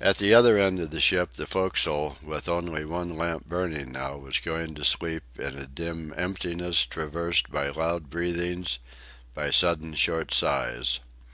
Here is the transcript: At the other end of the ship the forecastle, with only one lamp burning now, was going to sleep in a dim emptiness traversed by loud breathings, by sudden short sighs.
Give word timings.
At 0.00 0.16
the 0.16 0.32
other 0.32 0.56
end 0.56 0.80
of 0.80 0.90
the 0.90 1.02
ship 1.02 1.34
the 1.34 1.46
forecastle, 1.46 2.16
with 2.22 2.48
only 2.48 2.86
one 2.86 3.14
lamp 3.14 3.44
burning 3.46 3.92
now, 3.92 4.16
was 4.16 4.38
going 4.38 4.74
to 4.76 4.86
sleep 4.86 5.22
in 5.38 5.58
a 5.58 5.66
dim 5.66 6.14
emptiness 6.16 6.86
traversed 6.86 7.50
by 7.52 7.68
loud 7.68 8.08
breathings, 8.08 8.78
by 9.34 9.50
sudden 9.50 9.92
short 9.96 10.32
sighs. 10.32 11.00